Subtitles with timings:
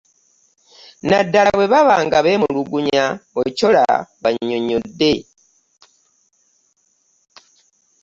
[1.07, 3.05] Naddala bwe baba nga beemulugunya,
[3.41, 3.83] Ochola
[4.19, 5.13] bw'annyonnyodde.